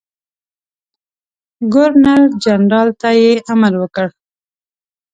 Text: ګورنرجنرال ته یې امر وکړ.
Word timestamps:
ګورنرجنرال 1.73 2.89
ته 3.01 3.09
یې 3.21 3.31
امر 3.51 3.73
وکړ. 3.81 4.07